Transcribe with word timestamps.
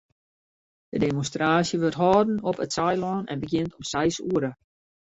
De 0.93 0.99
demonstraasje 1.03 1.77
wurdt 1.81 1.99
hâlden 2.03 2.43
op 2.49 2.57
it 2.65 2.73
Saailân 2.75 3.27
en 3.31 3.41
begjint 3.43 3.75
om 3.77 3.83
seis 3.93 4.17
oere. 4.31 4.51